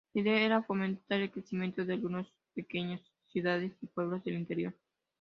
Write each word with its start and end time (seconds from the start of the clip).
La 0.15 0.21
idea 0.21 0.41
era 0.43 0.63
fomentar 0.63 1.21
el 1.21 1.29
crecimiento 1.29 1.85
de 1.85 1.93
algunas 1.93 2.25
pequeñas 2.55 3.01
ciudades 3.27 3.71
y 3.81 3.85
pueblos 3.85 4.23
del 4.23 4.33
interior. 4.33 4.73